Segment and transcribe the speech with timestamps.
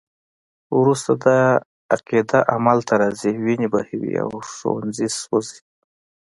[0.79, 1.39] وروسته دا
[1.93, 5.59] عقیده عمل ته راځي، وینې بهوي او ښوونځي سیزي.